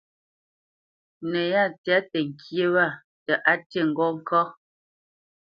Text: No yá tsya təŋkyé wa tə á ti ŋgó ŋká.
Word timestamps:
No 1.29 1.41
yá 1.53 1.63
tsya 1.83 1.97
təŋkyé 2.11 2.65
wa 2.73 2.85
tə 3.25 3.33
á 3.51 3.53
ti 3.69 3.79
ŋgó 3.89 4.07
ŋká. 4.17 4.41